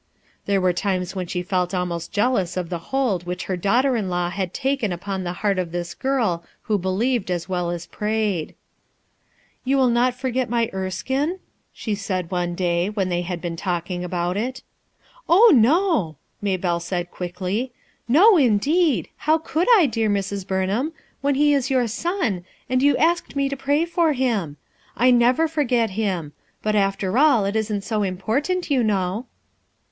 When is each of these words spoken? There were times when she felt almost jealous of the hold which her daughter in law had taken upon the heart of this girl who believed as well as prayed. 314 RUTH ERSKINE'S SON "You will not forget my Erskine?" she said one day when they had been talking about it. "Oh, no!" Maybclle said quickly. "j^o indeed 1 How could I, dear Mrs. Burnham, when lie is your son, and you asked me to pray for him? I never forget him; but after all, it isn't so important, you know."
There 0.47 0.59
were 0.59 0.73
times 0.73 1.15
when 1.15 1.27
she 1.27 1.43
felt 1.43 1.75
almost 1.75 2.11
jealous 2.11 2.57
of 2.57 2.71
the 2.71 2.79
hold 2.89 3.27
which 3.27 3.43
her 3.43 3.55
daughter 3.55 3.95
in 3.95 4.09
law 4.09 4.31
had 4.31 4.51
taken 4.51 4.91
upon 4.91 5.23
the 5.23 5.31
heart 5.45 5.59
of 5.59 5.71
this 5.71 5.93
girl 5.93 6.43
who 6.63 6.79
believed 6.79 7.29
as 7.29 7.47
well 7.47 7.69
as 7.69 7.85
prayed. 7.85 8.55
314 9.63 9.63
RUTH 9.63 9.63
ERSKINE'S 9.63 9.63
SON 9.63 9.69
"You 9.69 9.77
will 9.77 9.93
not 9.93 10.19
forget 10.19 10.49
my 10.49 10.75
Erskine?" 10.75 11.39
she 11.71 11.93
said 11.93 12.31
one 12.31 12.55
day 12.55 12.89
when 12.89 13.09
they 13.09 13.21
had 13.21 13.41
been 13.41 13.55
talking 13.55 14.03
about 14.03 14.37
it. 14.37 14.63
"Oh, 15.29 15.51
no!" 15.53 16.15
Maybclle 16.41 16.79
said 16.81 17.11
quickly. 17.11 17.71
"j^o 18.09 18.43
indeed 18.43 19.05
1 19.05 19.13
How 19.17 19.37
could 19.37 19.67
I, 19.77 19.85
dear 19.85 20.09
Mrs. 20.09 20.47
Burnham, 20.47 20.93
when 21.21 21.35
lie 21.35 21.41
is 21.55 21.69
your 21.69 21.87
son, 21.87 22.43
and 22.67 22.81
you 22.81 22.97
asked 22.97 23.35
me 23.35 23.47
to 23.49 23.55
pray 23.55 23.85
for 23.85 24.13
him? 24.13 24.57
I 24.97 25.11
never 25.11 25.47
forget 25.47 25.91
him; 25.91 26.33
but 26.63 26.73
after 26.75 27.19
all, 27.19 27.45
it 27.45 27.55
isn't 27.55 27.83
so 27.83 28.01
important, 28.01 28.71
you 28.71 28.83
know." 28.83 29.27